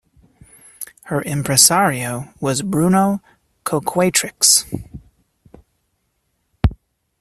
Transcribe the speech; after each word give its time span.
Her 1.03 1.21
impresario 1.21 2.33
was 2.39 2.63
Bruno 2.63 3.21
Coquatrix. 3.65 4.65